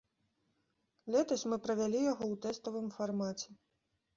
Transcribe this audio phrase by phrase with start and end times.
[1.15, 3.49] Летась мы правялі яго ў тэставым фармаце.